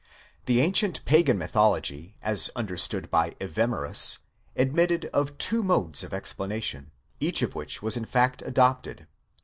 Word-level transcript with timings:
The 0.47 0.61
ancient 0.61 1.05
pagan 1.05 1.37
mythology, 1.37 2.15
as 2.23 2.49
understood 2.55 3.11
by 3.11 3.35
Evemerus, 3.39 4.17
admitted 4.55 5.05
of 5.13 5.37
two 5.37 5.61
modes 5.61 6.03
of 6.03 6.11
explanation, 6.11 6.89
each 7.19 7.43
of 7.43 7.53
which 7.53 7.83
was 7.83 7.95
in 7.95 8.05
fact 8.05 8.41
adopted. 8.41 9.05